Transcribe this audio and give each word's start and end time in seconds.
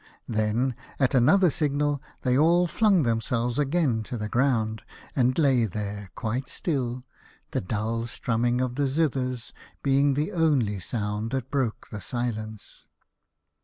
Then 0.27 0.75
at 0.99 1.13
another 1.13 1.51
signal 1.51 2.01
they 2.23 2.35
all 2.35 2.65
flung 2.65 3.03
themselves 3.03 3.59
again 3.59 4.01
to 4.05 4.17
the 4.17 4.29
ground 4.29 4.81
and 5.15 5.37
lay 5.37 5.65
there 5.65 6.09
quite 6.15 6.49
still, 6.49 7.03
the 7.51 7.61
dull 7.61 8.07
strumming 8.07 8.61
of 8.61 8.73
the 8.77 8.87
zithers 8.87 9.53
being 9.83 10.15
the 10.15 10.31
only 10.31 10.79
sound 10.79 11.29
that 11.29 11.51
broke 11.51 11.89
the 11.91 12.01
silence. 12.01 12.87